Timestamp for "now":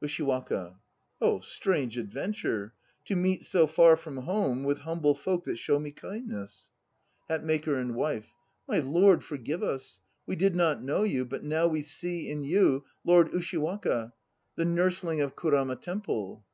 11.42-11.66